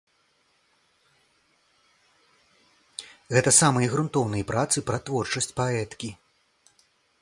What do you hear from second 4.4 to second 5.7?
працы пра творчасць